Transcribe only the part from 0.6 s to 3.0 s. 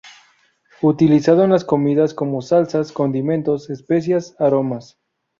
Utilizado en las comidas como salsas,